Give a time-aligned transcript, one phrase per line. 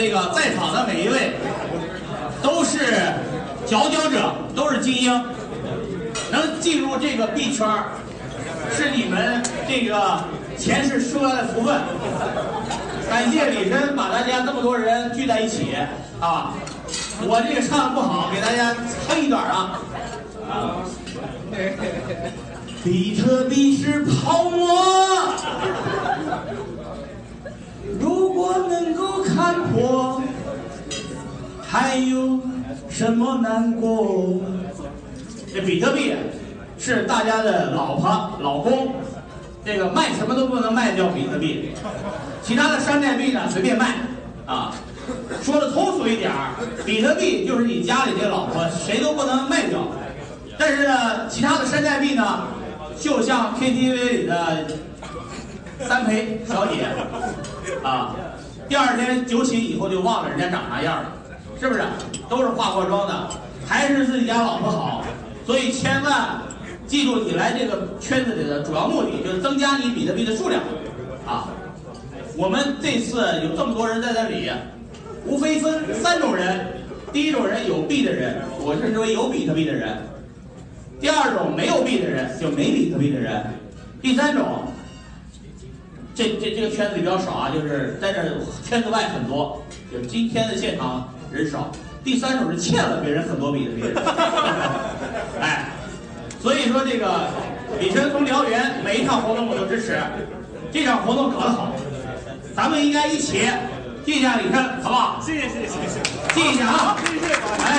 [0.00, 1.32] 这个在场的每一位
[2.42, 2.78] 都是
[3.66, 5.24] 佼佼者，都是精英，
[6.32, 7.68] 能进入这个币圈
[8.74, 10.24] 是你们这个
[10.56, 11.78] 前世修来的福分。
[13.10, 15.76] 感谢李晨把大家这么多人聚在一起
[16.18, 16.54] 啊！
[17.20, 18.74] 我这个唱的不好，给大家
[19.06, 19.80] 哼一段啊
[20.50, 20.80] 啊！
[22.82, 24.59] 比特币是泡沫，
[29.80, 30.20] 我，
[31.66, 32.38] 还有
[32.88, 34.40] 什么难过？
[35.52, 36.14] 这比特币
[36.78, 38.94] 是大家的老婆、老公，
[39.64, 41.70] 这个卖什么都不能卖掉比特币，
[42.42, 43.96] 其他的山寨币呢随便卖
[44.46, 44.74] 啊。
[45.42, 46.30] 说的通俗一点，
[46.84, 49.80] 比特币就是你家里这老婆，谁都不能卖掉。
[50.56, 52.46] 但是呢，其他的山寨币呢，
[52.98, 54.66] 就像 KTV 里的
[55.80, 56.86] 三陪小姐
[57.82, 58.14] 啊，
[58.70, 61.12] 第二天酒醒以后就忘了人家长啥样了，
[61.58, 61.82] 是不是？
[62.28, 63.28] 都是化过妆的，
[63.66, 65.04] 还是自己家老婆好。
[65.44, 66.40] 所以千万
[66.86, 70.62] 记住，你来这个圈子里的主要目的就是增加你比特币的数量
[71.26, 71.48] 啊。
[72.36, 74.48] 我们这次有这么多人在这里，
[75.26, 76.64] 无非分三种人：
[77.12, 79.96] 第一种人有币的人，我称之为有比特币的人；
[81.00, 83.42] 第二种没有币的人，就没比特币的人；
[84.00, 84.62] 第三种，
[86.20, 88.22] 这这这个圈子里比较少啊，就是在这
[88.62, 91.72] 圈子外很多，就是今天的现场人少。
[92.04, 93.96] 第三种是欠了别人很多比特币的人，
[95.40, 95.70] 哎，
[96.42, 97.28] 所以说这个
[97.80, 99.98] 李晨从燎原每一场活动我都支持，
[100.70, 101.72] 这场活动搞得好，
[102.54, 103.48] 咱们应该一起
[104.04, 105.22] 记一下李晨，好不好？
[105.24, 106.00] 谢谢谢谢谢谢，
[106.34, 107.34] 记一下啊，谢谢。
[107.34, 107.69] 哎，记一下，记一下。